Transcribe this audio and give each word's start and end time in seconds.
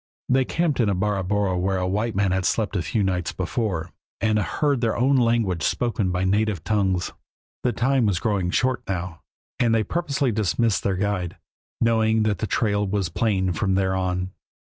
They 0.29 0.45
camped 0.45 0.79
in 0.79 0.89
a 0.89 0.95
barabora 0.95 1.55
where 1.59 1.85
white 1.85 2.15
men 2.15 2.31
had 2.31 2.43
slept 2.45 2.75
a 2.75 2.81
few 2.81 3.03
nights 3.03 3.33
before, 3.33 3.91
and 4.19 4.39
heard 4.39 4.81
their 4.81 4.97
own 4.97 5.15
language 5.15 5.61
spoken 5.61 6.09
by 6.09 6.23
native 6.23 6.63
tongues. 6.63 7.11
The 7.61 7.71
time 7.71 8.07
was 8.07 8.17
growing 8.17 8.49
short 8.49 8.81
now, 8.87 9.21
and 9.59 9.75
they 9.75 9.83
purposely 9.83 10.31
dismissed 10.31 10.81
their 10.81 10.97
guide, 10.97 11.37
knowing 11.79 12.23
that 12.23 12.39
the 12.39 12.47
trail 12.47 12.83
was 12.87 13.09
plain 13.09 13.53
from 13.53 13.75
there 13.75 13.93
on. 13.95 14.31